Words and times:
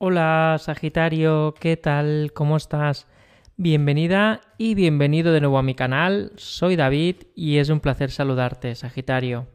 Hola 0.00 0.58
Sagitario, 0.60 1.54
¿qué 1.58 1.76
tal? 1.76 2.30
¿Cómo 2.32 2.56
estás? 2.56 3.08
Bienvenida 3.56 4.42
y 4.56 4.76
bienvenido 4.76 5.32
de 5.32 5.40
nuevo 5.40 5.58
a 5.58 5.64
mi 5.64 5.74
canal. 5.74 6.30
Soy 6.36 6.76
David 6.76 7.16
y 7.34 7.56
es 7.56 7.68
un 7.68 7.80
placer 7.80 8.12
saludarte, 8.12 8.76
Sagitario. 8.76 9.48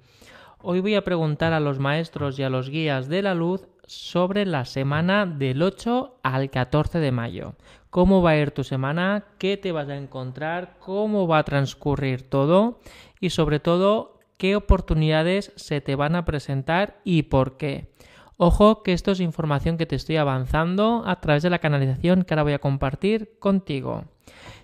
Hoy 0.61 0.81
voy 0.81 0.95
a 0.95 1.05
preguntar 1.05 1.53
a 1.53 1.61
los 1.61 1.79
maestros 1.79 2.37
y 2.37 2.43
a 2.43 2.49
los 2.49 2.69
guías 2.69 3.07
de 3.07 3.21
la 3.21 3.35
luz 3.35 3.69
sobre 3.85 4.45
la 4.45 4.65
semana 4.65 5.25
del 5.25 5.63
8 5.63 6.19
al 6.23 6.49
14 6.49 6.99
de 6.99 7.13
mayo. 7.13 7.55
¿Cómo 7.89 8.21
va 8.21 8.31
a 8.31 8.37
ir 8.37 8.51
tu 8.51 8.65
semana? 8.65 9.23
¿Qué 9.37 9.55
te 9.55 9.71
vas 9.71 9.87
a 9.87 9.95
encontrar? 9.95 10.75
¿Cómo 10.79 11.25
va 11.25 11.37
a 11.37 11.45
transcurrir 11.45 12.21
todo? 12.29 12.81
Y 13.21 13.29
sobre 13.29 13.61
todo, 13.61 14.19
¿qué 14.37 14.57
oportunidades 14.57 15.53
se 15.55 15.79
te 15.79 15.95
van 15.95 16.17
a 16.17 16.25
presentar 16.25 16.99
y 17.05 17.23
por 17.23 17.55
qué? 17.55 17.93
Ojo 18.37 18.83
que 18.83 18.93
esto 18.93 19.11
es 19.11 19.19
información 19.19 19.77
que 19.77 19.85
te 19.85 19.95
estoy 19.95 20.17
avanzando 20.17 21.03
a 21.05 21.19
través 21.21 21.43
de 21.43 21.49
la 21.49 21.59
canalización 21.59 22.23
que 22.23 22.33
ahora 22.33 22.43
voy 22.43 22.53
a 22.53 22.59
compartir 22.59 23.37
contigo. 23.39 24.05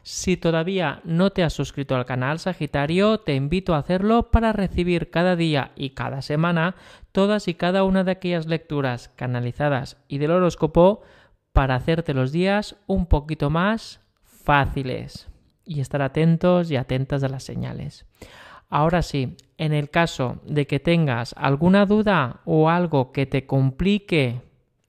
Si 0.01 0.37
todavía 0.37 1.01
no 1.03 1.31
te 1.31 1.43
has 1.43 1.53
suscrito 1.53 1.95
al 1.95 2.05
canal 2.05 2.39
Sagitario, 2.39 3.19
te 3.19 3.35
invito 3.35 3.75
a 3.75 3.79
hacerlo 3.79 4.31
para 4.31 4.53
recibir 4.53 5.09
cada 5.11 5.35
día 5.35 5.71
y 5.75 5.91
cada 5.91 6.21
semana 6.21 6.75
todas 7.11 7.47
y 7.47 7.53
cada 7.53 7.83
una 7.83 8.03
de 8.03 8.11
aquellas 8.11 8.47
lecturas 8.47 9.09
canalizadas 9.15 9.97
y 10.07 10.17
del 10.17 10.31
horóscopo 10.31 11.01
para 11.53 11.75
hacerte 11.75 12.13
los 12.13 12.31
días 12.31 12.75
un 12.88 13.05
poquito 13.05 13.49
más 13.49 14.01
fáciles 14.23 15.27
y 15.65 15.81
estar 15.81 16.01
atentos 16.01 16.71
y 16.71 16.75
atentas 16.75 17.23
a 17.23 17.29
las 17.29 17.43
señales. 17.43 18.05
Ahora 18.69 19.01
sí, 19.01 19.35
en 19.57 19.73
el 19.73 19.89
caso 19.89 20.39
de 20.45 20.67
que 20.67 20.79
tengas 20.79 21.33
alguna 21.37 21.85
duda 21.85 22.41
o 22.45 22.69
algo 22.69 23.11
que 23.11 23.25
te 23.25 23.45
complique 23.47 24.41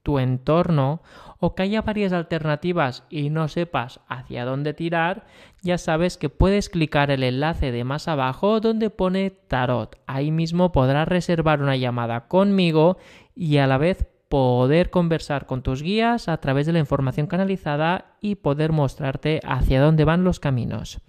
tu 0.02 0.18
entorno 0.18 1.02
o 1.38 1.54
que 1.54 1.62
haya 1.62 1.82
varias 1.82 2.12
alternativas 2.12 3.04
y 3.08 3.30
no 3.30 3.48
sepas 3.48 4.00
hacia 4.08 4.44
dónde 4.44 4.74
tirar, 4.74 5.26
ya 5.62 5.78
sabes 5.78 6.18
que 6.18 6.28
puedes 6.28 6.68
clicar 6.68 7.10
el 7.10 7.22
enlace 7.22 7.72
de 7.72 7.84
más 7.84 8.08
abajo 8.08 8.60
donde 8.60 8.90
pone 8.90 9.30
tarot. 9.30 9.98
Ahí 10.06 10.30
mismo 10.30 10.72
podrás 10.72 11.08
reservar 11.08 11.62
una 11.62 11.76
llamada 11.76 12.28
conmigo 12.28 12.98
y 13.34 13.56
a 13.56 13.66
la 13.66 13.78
vez 13.78 14.06
poder 14.28 14.90
conversar 14.90 15.46
con 15.46 15.62
tus 15.62 15.82
guías 15.82 16.28
a 16.28 16.36
través 16.36 16.66
de 16.66 16.74
la 16.74 16.78
información 16.78 17.26
canalizada 17.26 18.16
y 18.20 18.36
poder 18.36 18.72
mostrarte 18.72 19.40
hacia 19.44 19.80
dónde 19.80 20.04
van 20.04 20.22
los 20.22 20.38
caminos. 20.38 21.00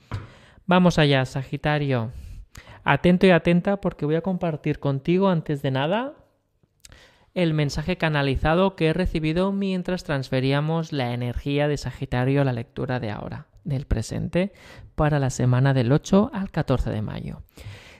Vamos 0.65 0.97
allá, 0.97 1.25
Sagitario. 1.25 2.11
Atento 2.83 3.27
y 3.27 3.31
atenta 3.31 3.79
porque 3.79 4.05
voy 4.05 4.15
a 4.15 4.21
compartir 4.21 4.79
contigo 4.79 5.29
antes 5.29 5.61
de 5.61 5.71
nada 5.71 6.15
el 7.33 7.53
mensaje 7.53 7.97
canalizado 7.97 8.75
que 8.75 8.87
he 8.87 8.93
recibido 8.93 9.51
mientras 9.51 10.03
transferíamos 10.03 10.91
la 10.91 11.13
energía 11.13 11.67
de 11.67 11.77
Sagitario 11.77 12.41
a 12.41 12.45
la 12.45 12.53
lectura 12.53 12.99
de 12.99 13.09
ahora, 13.09 13.47
del 13.63 13.85
presente, 13.85 14.51
para 14.95 15.19
la 15.19 15.29
semana 15.29 15.73
del 15.73 15.91
8 15.91 16.31
al 16.33 16.51
14 16.51 16.89
de 16.89 17.01
mayo. 17.01 17.43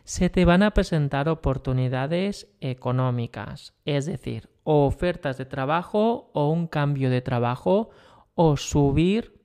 Se 0.04 0.30
te 0.30 0.44
van 0.44 0.64
a 0.64 0.72
presentar 0.72 1.30
oportunidades 1.30 2.50
económicas, 2.60 3.74
es 3.86 4.06
decir, 4.06 4.50
o 4.64 4.86
ofertas 4.86 5.38
de 5.38 5.46
trabajo 5.46 6.30
o 6.34 6.50
un 6.50 6.68
cambio 6.68 7.10
de 7.10 7.22
trabajo 7.22 7.92
o 8.36 8.58
subir 8.58 9.42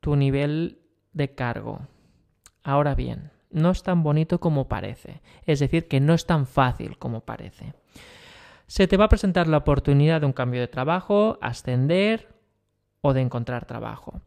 tu 0.00 0.16
nivel 0.16 0.80
de 1.12 1.34
cargo. 1.34 1.80
Ahora 2.62 2.94
bien, 2.94 3.33
no 3.54 3.70
es 3.70 3.82
tan 3.82 4.02
bonito 4.02 4.40
como 4.40 4.68
parece, 4.68 5.22
es 5.46 5.60
decir, 5.60 5.88
que 5.88 6.00
no 6.00 6.14
es 6.14 6.26
tan 6.26 6.46
fácil 6.46 6.98
como 6.98 7.20
parece. 7.20 7.72
Se 8.66 8.86
te 8.86 8.96
va 8.96 9.06
a 9.06 9.08
presentar 9.08 9.46
la 9.46 9.58
oportunidad 9.58 10.20
de 10.20 10.26
un 10.26 10.32
cambio 10.32 10.60
de 10.60 10.68
trabajo, 10.68 11.38
ascender 11.40 12.28
o 13.00 13.12
de 13.12 13.20
encontrar 13.20 13.66
trabajo, 13.66 14.20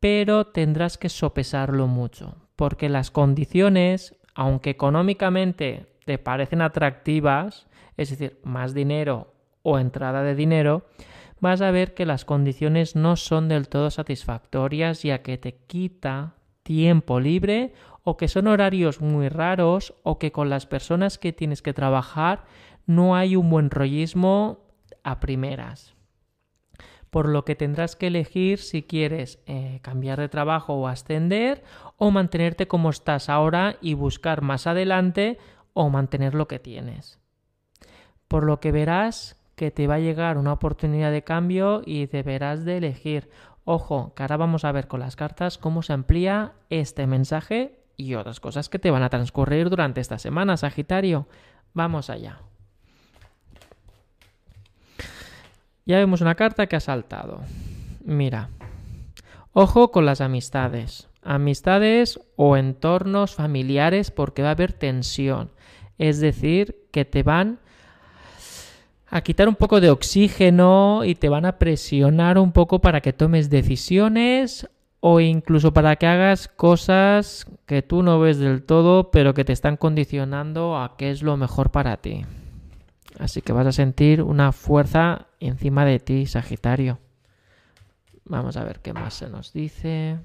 pero 0.00 0.46
tendrás 0.46 0.98
que 0.98 1.08
sopesarlo 1.08 1.86
mucho, 1.86 2.36
porque 2.54 2.88
las 2.88 3.10
condiciones, 3.10 4.16
aunque 4.34 4.70
económicamente 4.70 5.86
te 6.04 6.18
parecen 6.18 6.62
atractivas, 6.62 7.66
es 7.96 8.10
decir, 8.10 8.38
más 8.44 8.74
dinero 8.74 9.34
o 9.62 9.78
entrada 9.78 10.22
de 10.22 10.34
dinero, 10.34 10.86
vas 11.40 11.60
a 11.60 11.70
ver 11.70 11.94
que 11.94 12.06
las 12.06 12.24
condiciones 12.24 12.96
no 12.96 13.16
son 13.16 13.48
del 13.48 13.68
todo 13.68 13.90
satisfactorias 13.90 15.02
ya 15.02 15.22
que 15.22 15.38
te 15.38 15.56
quita 15.56 16.34
tiempo 16.62 17.20
libre 17.20 17.72
o 18.08 18.16
que 18.16 18.28
son 18.28 18.46
horarios 18.46 19.00
muy 19.00 19.28
raros 19.28 19.92
o 20.04 20.20
que 20.20 20.30
con 20.30 20.48
las 20.48 20.64
personas 20.64 21.18
que 21.18 21.32
tienes 21.32 21.60
que 21.60 21.74
trabajar 21.74 22.44
no 22.86 23.16
hay 23.16 23.34
un 23.34 23.50
buen 23.50 23.68
rollismo 23.68 24.60
a 25.02 25.18
primeras. 25.18 25.96
Por 27.10 27.28
lo 27.28 27.44
que 27.44 27.56
tendrás 27.56 27.96
que 27.96 28.06
elegir 28.06 28.60
si 28.60 28.84
quieres 28.84 29.42
eh, 29.46 29.80
cambiar 29.82 30.20
de 30.20 30.28
trabajo 30.28 30.74
o 30.74 30.86
ascender 30.86 31.64
o 31.96 32.12
mantenerte 32.12 32.68
como 32.68 32.90
estás 32.90 33.28
ahora 33.28 33.76
y 33.80 33.94
buscar 33.94 34.40
más 34.40 34.68
adelante 34.68 35.38
o 35.72 35.90
mantener 35.90 36.36
lo 36.36 36.46
que 36.46 36.60
tienes. 36.60 37.18
Por 38.28 38.44
lo 38.44 38.60
que 38.60 38.70
verás 38.70 39.34
que 39.56 39.72
te 39.72 39.88
va 39.88 39.94
a 39.94 39.98
llegar 39.98 40.38
una 40.38 40.52
oportunidad 40.52 41.10
de 41.10 41.24
cambio 41.24 41.82
y 41.84 42.06
deberás 42.06 42.64
de 42.64 42.76
elegir. 42.76 43.30
Ojo, 43.64 44.14
que 44.14 44.22
ahora 44.22 44.36
vamos 44.36 44.64
a 44.64 44.70
ver 44.70 44.86
con 44.86 45.00
las 45.00 45.16
cartas 45.16 45.58
cómo 45.58 45.82
se 45.82 45.92
amplía 45.92 46.52
este 46.70 47.08
mensaje 47.08 47.80
y 47.96 48.14
otras 48.14 48.40
cosas 48.40 48.68
que 48.68 48.78
te 48.78 48.90
van 48.90 49.02
a 49.02 49.08
transcurrir 49.08 49.70
durante 49.70 50.00
esta 50.00 50.18
semana, 50.18 50.56
Sagitario. 50.56 51.26
Vamos 51.72 52.10
allá. 52.10 52.40
Ya 55.84 55.98
vemos 55.98 56.20
una 56.20 56.34
carta 56.34 56.66
que 56.66 56.76
ha 56.76 56.80
saltado. 56.80 57.40
Mira, 58.04 58.50
ojo 59.52 59.90
con 59.90 60.04
las 60.04 60.20
amistades. 60.20 61.08
Amistades 61.22 62.20
o 62.36 62.56
entornos 62.56 63.34
familiares 63.34 64.10
porque 64.10 64.42
va 64.42 64.48
a 64.48 64.52
haber 64.52 64.72
tensión. 64.72 65.50
Es 65.98 66.20
decir, 66.20 66.86
que 66.90 67.04
te 67.04 67.22
van 67.22 67.58
a 69.08 69.20
quitar 69.20 69.48
un 69.48 69.54
poco 69.54 69.80
de 69.80 69.90
oxígeno 69.90 71.04
y 71.04 71.14
te 71.14 71.28
van 71.28 71.46
a 71.46 71.58
presionar 71.58 72.38
un 72.38 72.52
poco 72.52 72.80
para 72.80 73.00
que 73.00 73.12
tomes 73.12 73.48
decisiones 73.50 74.68
o 75.00 75.20
incluso 75.20 75.72
para 75.72 75.96
que 75.96 76.06
hagas 76.06 76.48
cosas 76.48 77.46
que 77.66 77.82
tú 77.82 78.02
no 78.02 78.18
ves 78.18 78.38
del 78.38 78.62
todo, 78.62 79.10
pero 79.10 79.34
que 79.34 79.44
te 79.44 79.52
están 79.52 79.76
condicionando 79.76 80.78
a 80.78 80.96
qué 80.96 81.10
es 81.10 81.22
lo 81.22 81.36
mejor 81.36 81.70
para 81.70 81.98
ti. 81.98 82.24
Así 83.18 83.40
que 83.40 83.52
vas 83.52 83.66
a 83.66 83.72
sentir 83.72 84.22
una 84.22 84.52
fuerza 84.52 85.26
encima 85.40 85.84
de 85.84 86.00
ti, 86.00 86.26
Sagitario. 86.26 86.98
Vamos 88.24 88.56
a 88.56 88.64
ver 88.64 88.80
qué 88.80 88.92
más 88.92 89.14
se 89.14 89.28
nos 89.28 89.52
dice. 89.52 90.18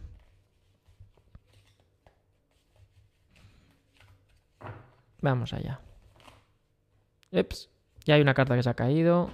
Vamos 5.22 5.54
allá. 5.54 5.80
Ups, 7.32 7.70
ya 8.06 8.16
hay 8.16 8.22
una 8.22 8.34
carta 8.34 8.56
que 8.56 8.64
se 8.64 8.70
ha 8.70 8.74
caído. 8.74 9.30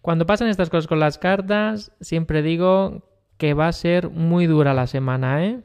Cuando 0.00 0.26
pasan 0.26 0.48
estas 0.48 0.70
cosas 0.70 0.86
con 0.86 1.00
las 1.00 1.18
cartas, 1.18 1.92
siempre 2.00 2.42
digo 2.42 3.02
que 3.42 3.54
va 3.54 3.66
a 3.66 3.72
ser 3.72 4.08
muy 4.08 4.46
dura 4.46 4.72
la 4.72 4.86
semana, 4.86 5.44
¿eh? 5.44 5.58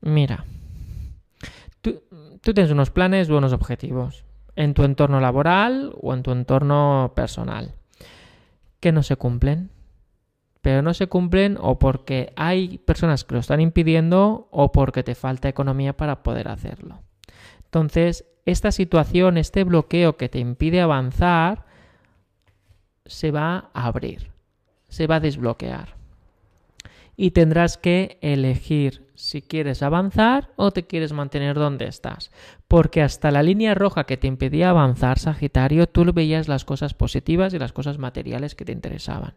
Mira, 0.00 0.44
tú, 1.82 2.02
tienes 2.42 2.72
unos 2.72 2.90
planes 2.90 3.30
o 3.30 3.38
unos 3.38 3.52
objetivos 3.52 4.24
en 4.56 4.74
tu 4.74 4.82
entorno 4.82 5.20
laboral 5.20 5.94
o 6.00 6.12
en 6.14 6.24
tu 6.24 6.32
entorno 6.32 7.12
personal 7.14 7.76
que 8.80 8.90
no 8.90 9.04
se 9.04 9.14
cumplen. 9.14 9.70
Pero 10.62 10.82
no 10.82 10.92
se 10.92 11.06
cumplen 11.06 11.58
o 11.60 11.78
porque 11.78 12.32
hay 12.34 12.78
personas 12.78 13.22
que 13.22 13.34
lo 13.34 13.40
están 13.40 13.60
impidiendo 13.60 14.48
o 14.50 14.72
porque 14.72 15.04
te 15.04 15.14
falta 15.14 15.48
economía 15.48 15.96
para 15.96 16.24
poder 16.24 16.48
hacerlo. 16.48 17.02
Entonces, 17.66 18.24
esta 18.46 18.72
situación, 18.72 19.38
este 19.38 19.62
bloqueo 19.62 20.16
que 20.16 20.28
te 20.28 20.40
impide 20.40 20.80
avanzar, 20.80 21.66
se 23.06 23.30
va 23.30 23.70
a 23.74 23.86
abrir, 23.86 24.32
se 24.88 25.06
va 25.06 25.14
a 25.14 25.20
desbloquear 25.20 25.99
y 27.20 27.32
tendrás 27.32 27.76
que 27.76 28.16
elegir 28.22 29.06
si 29.14 29.42
quieres 29.42 29.82
avanzar 29.82 30.52
o 30.56 30.70
te 30.70 30.86
quieres 30.86 31.12
mantener 31.12 31.54
donde 31.54 31.84
estás. 31.84 32.30
Porque 32.66 33.02
hasta 33.02 33.30
la 33.30 33.42
línea 33.42 33.74
roja 33.74 34.04
que 34.04 34.16
te 34.16 34.26
impedía 34.26 34.70
avanzar, 34.70 35.18
Sagitario, 35.18 35.86
tú 35.86 36.10
veías 36.14 36.48
las 36.48 36.64
cosas 36.64 36.94
positivas 36.94 37.52
y 37.52 37.58
las 37.58 37.74
cosas 37.74 37.98
materiales 37.98 38.54
que 38.54 38.64
te 38.64 38.72
interesaban. 38.72 39.34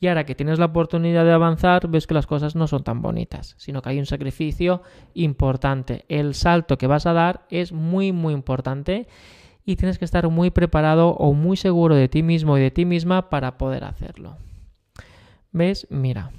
Y 0.00 0.06
ahora 0.06 0.24
que 0.24 0.34
tienes 0.34 0.58
la 0.58 0.64
oportunidad 0.64 1.26
de 1.26 1.32
avanzar, 1.32 1.88
ves 1.88 2.06
que 2.06 2.14
las 2.14 2.26
cosas 2.26 2.56
no 2.56 2.66
son 2.68 2.84
tan 2.84 3.02
bonitas, 3.02 3.54
sino 3.58 3.82
que 3.82 3.90
hay 3.90 3.98
un 3.98 4.06
sacrificio 4.06 4.80
importante. 5.12 6.06
El 6.08 6.32
salto 6.32 6.78
que 6.78 6.86
vas 6.86 7.04
a 7.04 7.12
dar 7.12 7.46
es 7.50 7.70
muy, 7.70 8.12
muy 8.12 8.32
importante 8.32 9.08
y 9.62 9.76
tienes 9.76 9.98
que 9.98 10.06
estar 10.06 10.26
muy 10.30 10.48
preparado 10.48 11.10
o 11.10 11.34
muy 11.34 11.58
seguro 11.58 11.96
de 11.96 12.08
ti 12.08 12.22
mismo 12.22 12.56
y 12.56 12.62
de 12.62 12.70
ti 12.70 12.86
misma 12.86 13.28
para 13.28 13.58
poder 13.58 13.84
hacerlo. 13.84 14.38
¿Ves? 15.52 15.86
Mira 15.90 16.30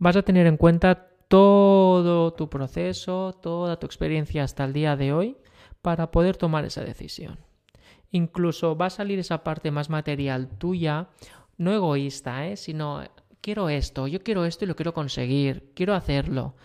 vas 0.00 0.16
a 0.16 0.22
tener 0.22 0.48
en 0.48 0.56
cuenta 0.56 1.10
todo 1.28 2.32
tu 2.32 2.50
proceso, 2.50 3.38
toda 3.40 3.78
tu 3.78 3.86
experiencia 3.86 4.42
hasta 4.42 4.64
el 4.64 4.72
día 4.72 4.96
de 4.96 5.12
hoy 5.12 5.36
para 5.82 6.10
poder 6.10 6.36
tomar 6.36 6.64
esa 6.64 6.82
decisión. 6.82 7.38
incluso 8.10 8.76
va 8.76 8.86
a 8.86 8.90
salir 8.90 9.20
esa 9.20 9.44
parte 9.44 9.70
más 9.70 9.88
material 9.88 10.48
tuya, 10.58 11.10
no 11.58 11.72
egoísta, 11.72 12.48
¿eh? 12.48 12.56
sino 12.56 13.04
quiero 13.40 13.68
esto, 13.68 14.08
yo 14.08 14.24
quiero 14.24 14.44
esto 14.46 14.64
y 14.64 14.68
lo 14.68 14.74
quiero 14.74 14.94
conseguir, 14.94 15.70
quiero 15.76 15.94
hacerlo. 15.94 16.56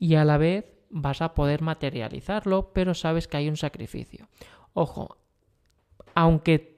Y 0.00 0.16
a 0.16 0.24
la 0.24 0.38
vez 0.38 0.64
vas 0.90 1.22
a 1.22 1.34
poder 1.34 1.62
materializarlo, 1.62 2.72
pero 2.72 2.94
sabes 2.94 3.28
que 3.28 3.36
hay 3.36 3.48
un 3.48 3.56
sacrificio. 3.56 4.28
Ojo, 4.72 5.18
aunque 6.16 6.71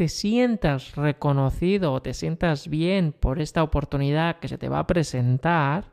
te 0.00 0.08
sientas 0.08 0.96
reconocido 0.96 1.92
o 1.92 2.00
te 2.00 2.14
sientas 2.14 2.68
bien 2.68 3.12
por 3.12 3.38
esta 3.38 3.62
oportunidad 3.62 4.38
que 4.38 4.48
se 4.48 4.56
te 4.56 4.70
va 4.70 4.78
a 4.78 4.86
presentar, 4.86 5.90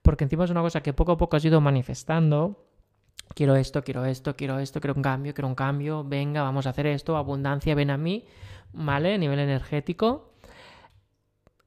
porque 0.00 0.24
encima 0.24 0.44
es 0.44 0.50
una 0.50 0.62
cosa 0.62 0.82
que 0.82 0.94
poco 0.94 1.12
a 1.12 1.18
poco 1.18 1.36
has 1.36 1.44
ido 1.44 1.60
manifestando, 1.60 2.64
quiero 3.34 3.54
esto, 3.54 3.84
quiero 3.84 4.06
esto, 4.06 4.36
quiero 4.36 4.58
esto, 4.58 4.80
quiero 4.80 4.94
un 4.94 5.02
cambio, 5.02 5.34
quiero 5.34 5.48
un 5.48 5.54
cambio, 5.54 6.02
venga, 6.02 6.40
vamos 6.40 6.66
a 6.66 6.70
hacer 6.70 6.86
esto, 6.86 7.14
abundancia, 7.14 7.74
ven 7.74 7.90
a 7.90 7.98
mí, 7.98 8.24
¿vale? 8.72 9.12
A 9.12 9.18
nivel 9.18 9.38
energético, 9.38 10.32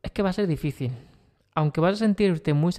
es 0.02 0.10
que 0.10 0.24
va 0.24 0.30
a 0.30 0.34
ser 0.34 0.48
difícil. 0.48 0.92
Aunque 1.54 1.82
vas 1.82 1.94
a 1.94 1.98
sentirte 1.98 2.56
muy, 2.56 2.74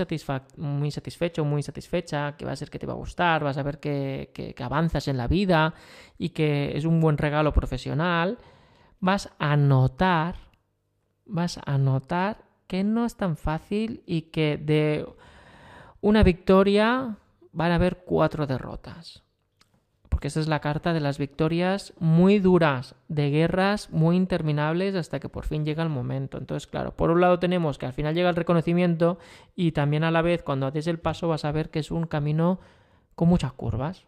muy 0.56 0.91
satisfecho, 0.91 1.44
muy 1.44 1.62
satisfecha, 1.62 2.37
que 2.37 2.44
va 2.44 2.50
a 2.50 2.56
ser 2.56 2.70
que 2.70 2.81
te 2.81 2.87
va 2.87 2.94
a 2.94 2.97
gustar, 2.97 3.44
vas 3.44 3.56
a 3.56 3.62
ver 3.62 3.79
que, 3.79 4.32
que 4.35 4.64
avanzas 4.64 5.06
en 5.06 5.17
la 5.17 5.29
vida 5.29 5.75
y 6.19 6.31
que 6.31 6.76
es 6.76 6.85
un 6.85 7.00
buen 7.00 7.17
regalo 7.17 7.52
profesional, 7.52 8.38
vas 9.00 9.31
a 9.38 9.56
notar, 9.56 10.37
vas 11.25 11.60
a 11.64 11.78
notar 11.78 12.44
que 12.66 12.84
no 12.84 13.04
es 13.04 13.16
tan 13.16 13.37
fácil 13.37 14.02
y 14.06 14.22
que 14.22 14.56
de 14.56 15.06
una 16.00 16.22
victoria 16.22 17.16
van 17.52 17.72
a 17.72 17.76
haber 17.76 17.98
cuatro 18.04 18.46
derrotas. 18.46 19.22
Porque 20.08 20.28
esa 20.28 20.40
es 20.40 20.48
la 20.48 20.60
carta 20.60 20.93
de 20.93 21.00
las 21.00 21.19
victorias 21.19 21.93
muy 21.98 22.38
duras, 22.38 22.94
de 23.08 23.31
guerras 23.31 23.90
muy 23.90 24.16
interminables 24.16 24.94
hasta 24.94 25.20
que 25.20 25.28
por 25.28 25.44
fin 25.44 25.64
llega 25.64 25.82
el 25.82 25.88
momento. 25.88 26.38
Entonces, 26.38 26.66
claro, 26.66 26.96
por 26.96 27.10
un 27.10 27.20
lado 27.20 27.38
tenemos 27.38 27.76
que 27.76 27.87
al 27.87 27.92
final 27.92 28.14
llega 28.14 28.31
el 28.31 28.37
reconocimiento 28.37 29.19
y 29.54 29.72
también 29.72 30.04
a 30.04 30.10
la 30.10 30.22
vez 30.22 30.42
cuando 30.42 30.66
haces 30.66 30.87
el 30.87 30.99
paso 30.99 31.28
vas 31.28 31.44
a 31.44 31.52
ver 31.52 31.70
que 31.70 31.81
es 31.81 31.90
un 31.90 32.06
camino 32.06 32.60
con 33.14 33.28
muchas 33.28 33.52
curvas. 33.52 34.06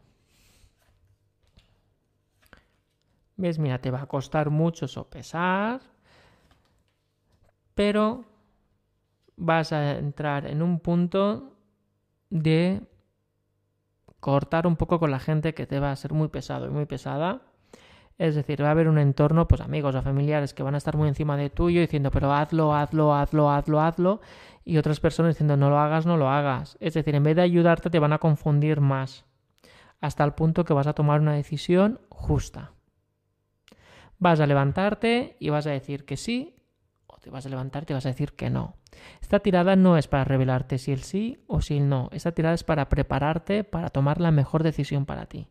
¿Ves? 3.39 3.61
Mira, 3.61 3.79
te 3.79 3.93
va 3.93 4.03
a 4.03 4.07
costar 4.07 4.51
mucho 4.51 4.89
sopesar, 4.89 5.81
pero 7.75 8.25
vas 9.37 9.73
a 9.73 9.97
entrar 9.97 10.45
en 10.47 10.61
un 10.61 10.81
punto 10.81 11.57
de 12.31 12.83
cortar 14.19 14.67
un 14.67 14.75
poco 14.75 14.99
con 14.99 15.13
la 15.13 15.21
gente 15.21 15.55
que 15.55 15.69
te 15.69 15.79
va 15.79 15.93
a 15.93 15.97
ser 15.97 16.13
muy 16.13 16.27
pesado 16.27 16.67
y 16.67 16.71
muy 16.71 16.87
pesada. 16.87 17.43
Es 18.19 18.35
decir, 18.35 18.61
va 18.61 18.69
a 18.69 18.71
haber 18.73 18.89
un 18.89 18.99
entorno, 18.99 19.47
pues 19.47 19.61
amigos 19.61 19.95
o 19.95 20.03
familiares 20.03 20.53
que 20.53 20.65
van 20.65 20.75
a 20.75 20.79
estar 20.79 20.97
muy 20.97 21.07
encima 21.07 21.37
de 21.37 21.49
tuyo 21.49 21.81
diciendo, 21.81 22.11
pero 22.11 22.33
hazlo, 22.33 22.75
hazlo, 22.75 23.15
hazlo, 23.15 23.53
hazlo, 23.53 23.81
hazlo. 23.81 24.21
Y 24.65 24.79
otras 24.79 24.99
personas 24.99 25.37
diciendo, 25.37 25.57
no 25.57 25.71
lo 25.71 25.79
hagas, 25.79 26.07
no 26.07 26.17
lo 26.17 26.29
hagas. 26.29 26.77
Es 26.81 26.95
decir, 26.95 27.15
en 27.15 27.23
vez 27.23 27.37
de 27.37 27.43
ayudarte 27.43 27.89
te 27.89 28.01
van 28.01 28.13
a 28.13 28.19
confundir 28.19 28.81
más. 28.81 29.25
Hasta 30.01 30.25
el 30.25 30.33
punto 30.33 30.65
que 30.65 30.75
vas 30.75 30.89
a 30.89 30.95
tomar 30.95 31.21
una 31.21 31.35
decisión 31.35 32.01
justa. 32.09 32.73
Vas 34.19 34.41
a 34.41 34.47
levantarte 34.47 35.37
y 35.39 35.51
vas 35.51 35.67
a 35.67 35.71
decir 35.71 36.05
que 36.05 36.17
sí, 36.17 36.57
o 37.07 37.19
te 37.19 37.31
vas 37.31 37.47
a 37.47 37.49
levantarte 37.49 37.93
y 37.93 37.95
vas 37.95 38.07
a 38.07 38.11
decir 38.11 38.33
que 38.33 38.51
no. 38.51 38.77
Esta 39.21 39.41
tirada 39.41 39.77
no 39.77 39.97
es 39.97 40.09
para 40.09 40.25
revelarte 40.25 40.79
si 40.79 40.93
el 40.93 41.03
sí 41.03 41.45
o 41.47 41.61
si 41.61 41.77
el 41.77 41.89
no. 41.89 42.09
Esta 42.13 42.33
tirada 42.33 42.55
es 42.55 42.65
para 42.65 42.89
prepararte 42.89 43.65
para 43.65 43.91
tomar 43.91 44.21
la 44.21 44.31
mejor 44.31 44.63
decisión 44.63 45.07
para 45.07 45.27
ti. 45.27 45.49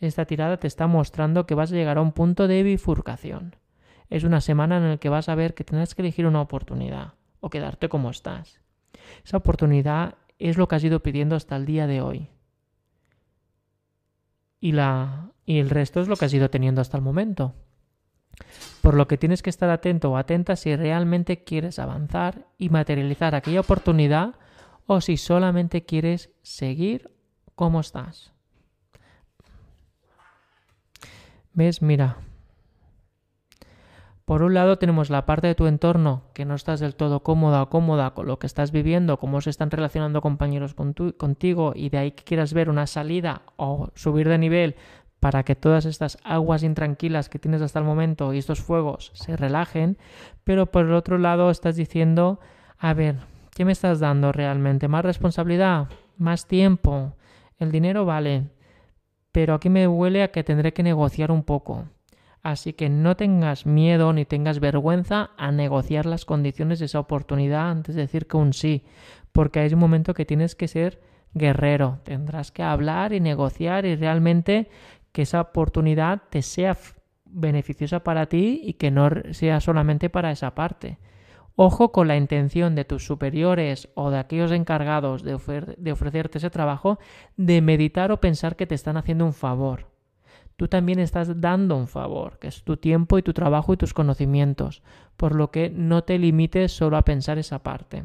Esta 0.00 0.24
tirada 0.24 0.58
te 0.58 0.66
está 0.66 0.86
mostrando 0.86 1.46
que 1.46 1.54
vas 1.54 1.72
a 1.72 1.74
llegar 1.74 1.98
a 1.98 2.02
un 2.02 2.12
punto 2.12 2.48
de 2.48 2.62
bifurcación. 2.62 3.56
Es 4.10 4.24
una 4.24 4.40
semana 4.40 4.76
en 4.76 4.88
la 4.88 4.96
que 4.98 5.08
vas 5.08 5.28
a 5.28 5.34
ver 5.34 5.54
que 5.54 5.64
tendrás 5.64 5.94
que 5.94 6.02
elegir 6.02 6.26
una 6.26 6.40
oportunidad 6.40 7.14
o 7.40 7.50
quedarte 7.50 7.88
como 7.88 8.10
estás. 8.10 8.60
Esa 9.24 9.38
oportunidad 9.38 10.16
es 10.38 10.58
lo 10.58 10.68
que 10.68 10.76
has 10.76 10.84
ido 10.84 11.02
pidiendo 11.02 11.36
hasta 11.36 11.56
el 11.56 11.66
día 11.66 11.86
de 11.86 12.02
hoy. 12.02 12.28
Y, 14.60 14.72
la, 14.72 15.30
y 15.44 15.58
el 15.58 15.70
resto 15.70 16.00
es 16.00 16.08
lo 16.08 16.16
que 16.16 16.24
has 16.24 16.34
ido 16.34 16.50
teniendo 16.50 16.80
hasta 16.80 16.96
el 16.96 17.02
momento. 17.02 17.54
Por 18.80 18.94
lo 18.94 19.08
que 19.08 19.18
tienes 19.18 19.42
que 19.42 19.50
estar 19.50 19.70
atento 19.70 20.10
o 20.10 20.16
atenta 20.16 20.56
si 20.56 20.74
realmente 20.76 21.44
quieres 21.44 21.78
avanzar 21.78 22.46
y 22.58 22.68
materializar 22.68 23.34
aquella 23.34 23.60
oportunidad 23.60 24.34
o 24.86 25.00
si 25.00 25.16
solamente 25.16 25.84
quieres 25.84 26.30
seguir 26.42 27.10
como 27.54 27.80
estás. 27.80 28.32
¿Ves? 31.54 31.82
Mira. 31.82 32.16
Por 34.24 34.44
un 34.44 34.54
lado 34.54 34.78
tenemos 34.78 35.10
la 35.10 35.26
parte 35.26 35.48
de 35.48 35.54
tu 35.54 35.66
entorno 35.66 36.22
que 36.32 36.44
no 36.44 36.54
estás 36.54 36.80
del 36.80 36.94
todo 36.94 37.22
cómoda 37.22 37.60
o 37.60 37.68
cómoda 37.68 38.14
con 38.14 38.26
lo 38.26 38.38
que 38.38 38.46
estás 38.46 38.70
viviendo, 38.70 39.18
cómo 39.18 39.40
se 39.40 39.50
están 39.50 39.70
relacionando 39.70 40.22
compañeros 40.22 40.74
contigo 40.74 41.72
y 41.74 41.90
de 41.90 41.98
ahí 41.98 42.12
que 42.12 42.22
quieras 42.22 42.54
ver 42.54 42.70
una 42.70 42.86
salida 42.86 43.42
o 43.56 43.90
subir 43.94 44.28
de 44.28 44.38
nivel 44.38 44.76
para 45.22 45.44
que 45.44 45.54
todas 45.54 45.84
estas 45.84 46.18
aguas 46.24 46.64
intranquilas 46.64 47.28
que 47.28 47.38
tienes 47.38 47.62
hasta 47.62 47.78
el 47.78 47.84
momento 47.84 48.34
y 48.34 48.38
estos 48.38 48.60
fuegos 48.60 49.12
se 49.14 49.36
relajen, 49.36 49.96
pero 50.42 50.66
por 50.66 50.84
el 50.84 50.94
otro 50.94 51.16
lado 51.16 51.48
estás 51.48 51.76
diciendo, 51.76 52.40
a 52.76 52.92
ver, 52.92 53.18
¿qué 53.54 53.64
me 53.64 53.70
estás 53.70 54.00
dando 54.00 54.32
realmente? 54.32 54.88
¿Más 54.88 55.04
responsabilidad? 55.04 55.88
¿Más 56.16 56.48
tiempo? 56.48 57.12
El 57.60 57.70
dinero 57.70 58.04
vale, 58.04 58.48
pero 59.30 59.54
aquí 59.54 59.68
me 59.68 59.86
huele 59.86 60.24
a 60.24 60.32
que 60.32 60.42
tendré 60.42 60.72
que 60.72 60.82
negociar 60.82 61.30
un 61.30 61.44
poco. 61.44 61.84
Así 62.42 62.72
que 62.72 62.88
no 62.88 63.14
tengas 63.14 63.64
miedo 63.64 64.12
ni 64.12 64.24
tengas 64.24 64.58
vergüenza 64.58 65.30
a 65.36 65.52
negociar 65.52 66.04
las 66.04 66.24
condiciones 66.24 66.80
de 66.80 66.86
esa 66.86 66.98
oportunidad 66.98 67.70
antes 67.70 67.94
de 67.94 68.00
decir 68.00 68.26
que 68.26 68.38
un 68.38 68.52
sí, 68.52 68.82
porque 69.30 69.60
hay 69.60 69.72
un 69.72 69.78
momento 69.78 70.14
que 70.14 70.26
tienes 70.26 70.56
que 70.56 70.66
ser 70.66 71.00
guerrero, 71.32 72.00
tendrás 72.02 72.50
que 72.50 72.64
hablar 72.64 73.12
y 73.12 73.20
negociar 73.20 73.86
y 73.86 73.94
realmente 73.94 74.68
que 75.12 75.22
esa 75.22 75.40
oportunidad 75.40 76.22
te 76.30 76.42
sea 76.42 76.76
beneficiosa 77.24 78.00
para 78.00 78.26
ti 78.26 78.60
y 78.62 78.74
que 78.74 78.90
no 78.90 79.08
sea 79.32 79.60
solamente 79.60 80.10
para 80.10 80.30
esa 80.30 80.54
parte. 80.54 80.98
Ojo 81.54 81.92
con 81.92 82.08
la 82.08 82.16
intención 82.16 82.74
de 82.74 82.84
tus 82.84 83.04
superiores 83.04 83.88
o 83.94 84.10
de 84.10 84.18
aquellos 84.18 84.52
encargados 84.52 85.22
de, 85.22 85.38
de, 85.76 85.92
ofrecerte 85.92 86.38
ese 86.38 86.50
trabajo 86.50 86.98
de 87.36 87.60
meditar 87.60 88.10
o 88.10 88.20
pensar 88.20 88.56
que 88.56 88.66
te 88.66 88.74
están 88.74 88.96
haciendo 88.96 89.26
un 89.26 89.34
favor. 89.34 89.90
Tú 90.56 90.68
también 90.68 90.98
estás 90.98 91.40
dando 91.40 91.76
un 91.76 91.88
favor, 91.88 92.38
que 92.38 92.48
es 92.48 92.62
tu 92.62 92.76
tiempo 92.76 93.18
y 93.18 93.22
tu 93.22 93.32
trabajo 93.32 93.74
y 93.74 93.76
tus 93.76 93.92
conocimientos, 93.92 94.82
por 95.16 95.34
lo 95.34 95.50
que 95.50 95.70
no 95.70 96.04
te 96.04 96.18
limites 96.18 96.72
solo 96.72 96.96
a 96.96 97.02
pensar 97.02 97.38
esa 97.38 97.62
parte. 97.62 98.04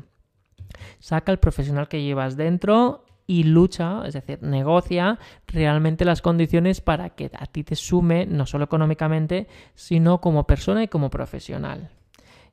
Saca 0.99 1.31
el 1.31 1.39
profesional 1.39 1.87
que 1.87 2.01
llevas 2.01 2.35
dentro 2.35 3.05
y 3.27 3.43
lucha, 3.43 4.03
es 4.07 4.13
decir, 4.13 4.41
negocia 4.41 5.19
realmente 5.47 6.05
las 6.05 6.21
condiciones 6.21 6.79
para 6.79 7.09
que 7.09 7.29
a 7.37 7.45
ti 7.45 7.65
te 7.65 7.75
sume 7.75 8.25
no 8.25 8.45
solo 8.45 8.63
económicamente, 8.63 9.47
sino 9.75 10.21
como 10.21 10.47
persona 10.47 10.81
y 10.83 10.87
como 10.87 11.09
profesional. 11.09 11.89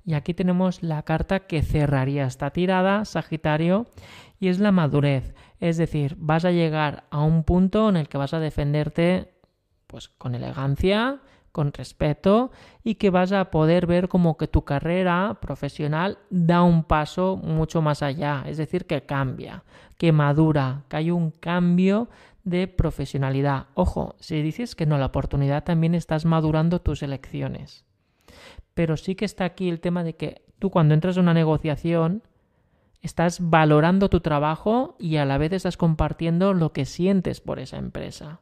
Y 0.05 0.15
aquí 0.15 0.35
tenemos 0.35 0.83
la 0.83 1.03
carta 1.03 1.47
que 1.47 1.63
cerraría 1.63 2.27
esta 2.27 2.51
tirada, 2.51 3.05
Sagitario, 3.05 3.87
y 4.39 4.49
es 4.49 4.59
la 4.59 4.73
madurez. 4.73 5.35
Es 5.61 5.77
decir, 5.79 6.17
vas 6.19 6.45
a 6.45 6.51
llegar 6.51 7.05
a 7.11 7.23
un 7.23 7.45
punto 7.45 7.89
en 7.89 7.97
el 7.97 8.09
que 8.09 8.19
vas 8.19 8.35
a 8.35 8.41
defenderte 8.41 9.33
pues 9.87 10.09
con 10.09 10.35
elegancia, 10.35 11.21
con 11.55 11.73
respeto 11.73 12.51
y 12.83 12.97
que 12.97 13.11
vas 13.11 13.31
a 13.31 13.53
poder 13.53 13.87
ver 13.87 14.09
como 14.09 14.37
que 14.37 14.49
tu 14.49 14.65
carrera 14.65 15.39
profesional 15.41 16.19
da 16.29 16.65
un 16.65 16.83
paso 16.83 17.37
mucho 17.37 17.81
más 17.81 18.03
allá, 18.03 18.43
es 18.49 18.57
decir, 18.57 18.87
que 18.87 19.07
cambia, 19.07 19.63
que 19.97 20.11
madura, 20.11 20.83
que 20.89 20.97
hay 20.97 21.11
un 21.13 21.31
cambio 21.31 22.09
de 22.43 22.67
profesionalidad. 22.67 23.67
Ojo, 23.75 24.17
si 24.19 24.43
dices 24.43 24.75
que 24.75 24.85
no, 24.85 24.99
la 24.99 25.07
oportunidad 25.07 25.63
también 25.63 25.95
estás 25.95 26.25
madurando 26.25 26.81
tus 26.81 27.05
elecciones. 27.05 27.85
Pero 28.75 28.97
sí 28.97 29.15
que 29.15 29.25
está 29.25 29.45
aquí 29.45 29.69
el 29.69 29.79
tema 29.79 30.03
de 30.03 30.17
que 30.17 30.43
tú 30.59 30.71
cuando 30.71 30.93
entras 30.93 31.17
en 31.17 31.23
una 31.23 31.35
negociación 31.35 32.25
estás 33.01 33.49
valorando 33.49 34.11
tu 34.11 34.19
trabajo 34.19 34.97
y 34.99 35.19
a 35.19 35.25
la 35.25 35.39
vez 35.39 35.53
estás 35.53 35.77
compartiendo 35.77 36.53
lo 36.53 36.73
que 36.73 36.85
sientes 36.85 37.41
por 37.41 37.61
esa 37.61 37.77
empresa 37.77 38.41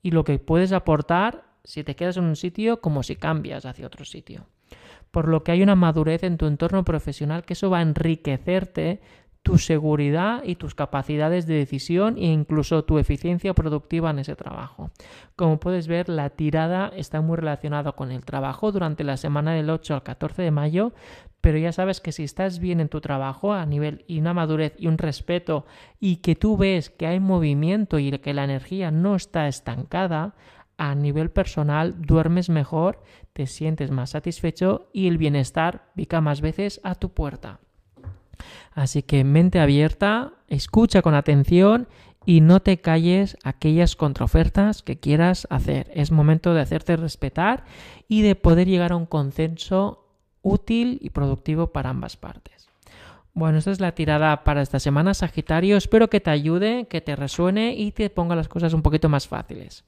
y 0.00 0.12
lo 0.12 0.24
que 0.24 0.38
puedes 0.38 0.72
aportar 0.72 1.51
si 1.64 1.84
te 1.84 1.96
quedas 1.96 2.16
en 2.16 2.24
un 2.24 2.36
sitio 2.36 2.80
como 2.80 3.02
si 3.02 3.16
cambias 3.16 3.64
hacia 3.66 3.86
otro 3.86 4.04
sitio. 4.04 4.46
Por 5.10 5.28
lo 5.28 5.44
que 5.44 5.52
hay 5.52 5.62
una 5.62 5.74
madurez 5.74 6.22
en 6.22 6.38
tu 6.38 6.46
entorno 6.46 6.84
profesional 6.84 7.44
que 7.44 7.52
eso 7.52 7.68
va 7.70 7.78
a 7.78 7.82
enriquecerte 7.82 9.00
tu 9.42 9.58
seguridad 9.58 10.42
y 10.44 10.54
tus 10.54 10.74
capacidades 10.74 11.46
de 11.46 11.54
decisión 11.54 12.16
e 12.16 12.26
incluso 12.26 12.84
tu 12.84 12.98
eficiencia 12.98 13.54
productiva 13.54 14.10
en 14.10 14.20
ese 14.20 14.36
trabajo. 14.36 14.90
Como 15.34 15.58
puedes 15.58 15.88
ver, 15.88 16.08
la 16.08 16.30
tirada 16.30 16.92
está 16.96 17.20
muy 17.20 17.36
relacionada 17.36 17.92
con 17.92 18.12
el 18.12 18.24
trabajo 18.24 18.70
durante 18.70 19.02
la 19.02 19.16
semana 19.16 19.52
del 19.52 19.68
8 19.68 19.94
al 19.94 20.02
14 20.04 20.42
de 20.42 20.50
mayo, 20.52 20.92
pero 21.40 21.58
ya 21.58 21.72
sabes 21.72 22.00
que 22.00 22.12
si 22.12 22.22
estás 22.22 22.60
bien 22.60 22.78
en 22.78 22.88
tu 22.88 23.00
trabajo 23.00 23.52
a 23.52 23.66
nivel 23.66 24.04
y 24.06 24.20
una 24.20 24.32
madurez 24.32 24.74
y 24.78 24.86
un 24.86 24.96
respeto 24.96 25.66
y 25.98 26.16
que 26.16 26.36
tú 26.36 26.56
ves 26.56 26.88
que 26.88 27.08
hay 27.08 27.18
movimiento 27.18 27.98
y 27.98 28.16
que 28.18 28.34
la 28.34 28.44
energía 28.44 28.92
no 28.92 29.16
está 29.16 29.48
estancada, 29.48 30.36
a 30.76 30.94
nivel 30.94 31.30
personal 31.30 32.00
duermes 32.00 32.48
mejor, 32.48 33.02
te 33.32 33.46
sientes 33.46 33.90
más 33.90 34.10
satisfecho 34.10 34.88
y 34.92 35.08
el 35.08 35.18
bienestar 35.18 35.90
pica 35.94 36.20
más 36.20 36.40
veces 36.40 36.80
a 36.82 36.94
tu 36.94 37.10
puerta. 37.10 37.60
Así 38.72 39.02
que 39.02 39.24
mente 39.24 39.60
abierta, 39.60 40.32
escucha 40.48 41.02
con 41.02 41.14
atención 41.14 41.88
y 42.24 42.40
no 42.40 42.60
te 42.60 42.78
calles 42.78 43.36
aquellas 43.42 43.96
contraofertas 43.96 44.82
que 44.82 44.98
quieras 44.98 45.46
hacer. 45.50 45.90
Es 45.94 46.10
momento 46.10 46.54
de 46.54 46.60
hacerte 46.60 46.96
respetar 46.96 47.64
y 48.08 48.22
de 48.22 48.34
poder 48.34 48.68
llegar 48.68 48.92
a 48.92 48.96
un 48.96 49.06
consenso 49.06 50.06
útil 50.42 50.98
y 51.02 51.10
productivo 51.10 51.68
para 51.68 51.90
ambas 51.90 52.16
partes. 52.16 52.68
Bueno, 53.34 53.58
esta 53.58 53.70
es 53.70 53.80
la 53.80 53.94
tirada 53.94 54.44
para 54.44 54.60
esta 54.60 54.78
semana, 54.78 55.14
Sagitario. 55.14 55.76
Espero 55.76 56.10
que 56.10 56.20
te 56.20 56.30
ayude, 56.30 56.86
que 56.88 57.00
te 57.00 57.16
resuene 57.16 57.74
y 57.74 57.92
te 57.92 58.10
ponga 58.10 58.36
las 58.36 58.48
cosas 58.48 58.74
un 58.74 58.82
poquito 58.82 59.08
más 59.08 59.26
fáciles. 59.26 59.84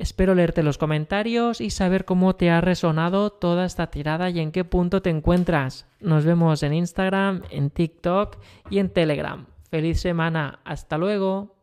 Espero 0.00 0.34
leerte 0.34 0.62
los 0.62 0.78
comentarios 0.78 1.60
y 1.60 1.68
saber 1.68 2.06
cómo 2.06 2.34
te 2.34 2.48
ha 2.48 2.62
resonado 2.62 3.28
toda 3.28 3.66
esta 3.66 3.88
tirada 3.90 4.30
y 4.30 4.40
en 4.40 4.50
qué 4.50 4.64
punto 4.64 5.02
te 5.02 5.10
encuentras. 5.10 5.86
Nos 6.00 6.24
vemos 6.24 6.62
en 6.62 6.72
Instagram, 6.72 7.42
en 7.50 7.68
TikTok 7.68 8.38
y 8.70 8.78
en 8.78 8.88
Telegram. 8.88 9.44
Feliz 9.68 10.00
semana. 10.00 10.60
Hasta 10.64 10.96
luego. 10.96 11.59